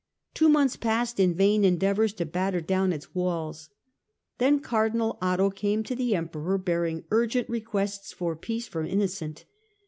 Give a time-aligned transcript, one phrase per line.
[0.33, 3.69] Two months passed in vain en deavours to batter down its walls.
[4.39, 9.45] Then Cardinal Otho came to the Emperor, bearing urgent requests for peace from Innocent.